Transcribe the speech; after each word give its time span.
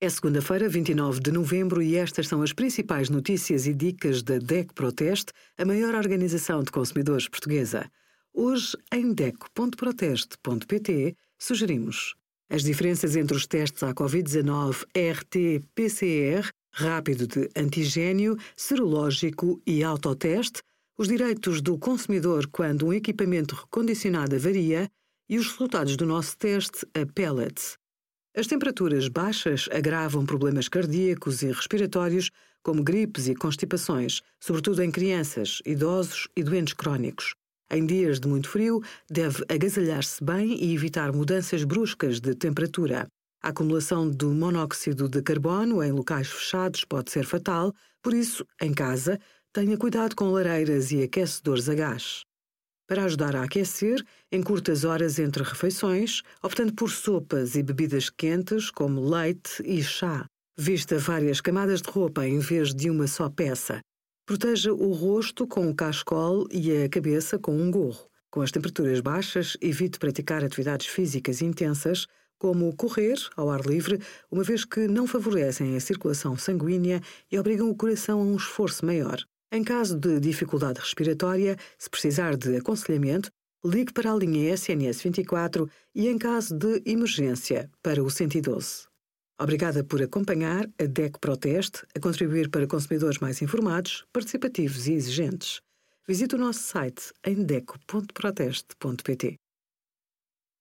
É 0.00 0.08
segunda-feira, 0.08 0.68
29 0.68 1.18
de 1.18 1.32
novembro, 1.32 1.82
e 1.82 1.96
estas 1.96 2.28
são 2.28 2.40
as 2.40 2.52
principais 2.52 3.10
notícias 3.10 3.66
e 3.66 3.74
dicas 3.74 4.22
da 4.22 4.38
DEC 4.38 4.72
Proteste, 4.72 5.32
a 5.56 5.64
maior 5.64 5.92
organização 5.96 6.62
de 6.62 6.70
consumidores 6.70 7.28
portuguesa. 7.28 7.90
Hoje, 8.32 8.76
em 8.92 9.12
DEC.proteste.pt, 9.12 11.16
sugerimos 11.36 12.14
as 12.48 12.62
diferenças 12.62 13.16
entre 13.16 13.36
os 13.36 13.44
testes 13.44 13.82
à 13.82 13.92
Covid-19 13.92 14.84
RT-PCR, 14.94 16.48
rápido 16.72 17.26
de 17.26 17.50
antigênio, 17.56 18.36
serológico 18.56 19.60
e 19.66 19.82
autoteste, 19.82 20.62
os 20.96 21.08
direitos 21.08 21.60
do 21.60 21.76
consumidor 21.76 22.46
quando 22.46 22.86
um 22.86 22.92
equipamento 22.92 23.56
recondicionado 23.56 24.36
avaria 24.36 24.88
e 25.28 25.38
os 25.38 25.50
resultados 25.50 25.96
do 25.96 26.06
nosso 26.06 26.38
teste 26.38 26.86
a 26.94 27.04
pellets. 27.04 27.76
As 28.38 28.46
temperaturas 28.46 29.08
baixas 29.08 29.68
agravam 29.72 30.24
problemas 30.24 30.68
cardíacos 30.68 31.42
e 31.42 31.48
respiratórios, 31.48 32.30
como 32.62 32.84
gripes 32.84 33.26
e 33.26 33.34
constipações, 33.34 34.22
sobretudo 34.38 34.80
em 34.80 34.92
crianças, 34.92 35.60
idosos 35.66 36.28
e 36.36 36.44
doentes 36.44 36.72
crónicos. 36.72 37.34
Em 37.68 37.84
dias 37.84 38.20
de 38.20 38.28
muito 38.28 38.48
frio, 38.48 38.80
deve 39.10 39.42
agasalhar-se 39.48 40.22
bem 40.22 40.54
e 40.54 40.72
evitar 40.72 41.12
mudanças 41.12 41.64
bruscas 41.64 42.20
de 42.20 42.32
temperatura. 42.32 43.08
A 43.42 43.48
acumulação 43.48 44.08
do 44.08 44.30
monóxido 44.30 45.08
de 45.08 45.20
carbono 45.20 45.82
em 45.82 45.90
locais 45.90 46.28
fechados 46.28 46.84
pode 46.84 47.10
ser 47.10 47.24
fatal, 47.24 47.74
por 48.00 48.14
isso, 48.14 48.46
em 48.62 48.72
casa, 48.72 49.18
tenha 49.52 49.76
cuidado 49.76 50.14
com 50.14 50.30
lareiras 50.30 50.92
e 50.92 51.02
aquecedores 51.02 51.68
a 51.68 51.74
gás 51.74 52.27
para 52.88 53.04
ajudar 53.04 53.36
a 53.36 53.44
aquecer 53.44 54.02
em 54.32 54.42
curtas 54.42 54.82
horas 54.82 55.18
entre 55.18 55.42
refeições, 55.44 56.22
optando 56.42 56.72
por 56.72 56.90
sopas 56.90 57.54
e 57.54 57.62
bebidas 57.62 58.08
quentes 58.08 58.70
como 58.70 59.08
leite 59.08 59.62
e 59.64 59.80
chá. 59.82 60.26
Vista 60.56 60.98
várias 60.98 61.40
camadas 61.40 61.82
de 61.82 61.90
roupa 61.90 62.26
em 62.26 62.40
vez 62.40 62.74
de 62.74 62.90
uma 62.90 63.06
só 63.06 63.28
peça. 63.28 63.80
Proteja 64.26 64.72
o 64.72 64.92
rosto 64.92 65.46
com 65.46 65.68
um 65.68 65.74
cascol 65.74 66.48
e 66.50 66.84
a 66.84 66.88
cabeça 66.88 67.38
com 67.38 67.56
um 67.56 67.70
gorro. 67.70 68.08
Com 68.30 68.40
as 68.40 68.50
temperaturas 68.50 69.00
baixas, 69.00 69.56
evite 69.60 69.98
praticar 69.98 70.42
atividades 70.42 70.86
físicas 70.86 71.40
intensas, 71.40 72.06
como 72.38 72.74
correr 72.76 73.16
ao 73.36 73.50
ar 73.50 73.64
livre, 73.66 74.00
uma 74.30 74.42
vez 74.42 74.64
que 74.64 74.86
não 74.88 75.06
favorecem 75.06 75.76
a 75.76 75.80
circulação 75.80 76.36
sanguínea 76.36 77.00
e 77.30 77.38
obrigam 77.38 77.68
o 77.70 77.76
coração 77.76 78.20
a 78.20 78.24
um 78.24 78.36
esforço 78.36 78.84
maior. 78.84 79.18
Em 79.50 79.64
caso 79.64 79.98
de 79.98 80.20
dificuldade 80.20 80.78
respiratória, 80.78 81.56
se 81.78 81.88
precisar 81.88 82.36
de 82.36 82.56
aconselhamento, 82.56 83.30
ligue 83.64 83.92
para 83.94 84.12
a 84.12 84.16
linha 84.16 84.54
SNS 84.54 85.02
24 85.02 85.70
e, 85.94 86.06
em 86.06 86.18
caso 86.18 86.54
de 86.54 86.82
emergência, 86.84 87.70
para 87.82 88.02
o 88.02 88.10
112. 88.10 88.86
Obrigada 89.40 89.82
por 89.82 90.02
acompanhar 90.02 90.68
a 90.78 90.84
DEC 90.84 91.18
Proteste 91.18 91.86
a 91.94 92.00
contribuir 92.00 92.50
para 92.50 92.66
consumidores 92.66 93.18
mais 93.20 93.40
informados, 93.40 94.04
participativos 94.12 94.86
e 94.86 94.92
exigentes. 94.92 95.62
Visite 96.06 96.34
o 96.34 96.38
nosso 96.38 96.60
site 96.60 97.12
em 97.24 97.42
deco.proteste.pt. 97.42 99.38